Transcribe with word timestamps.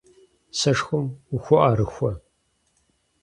Сэшхуэм 0.57 1.05
ухуэӀэрыхуэ? 1.35 2.11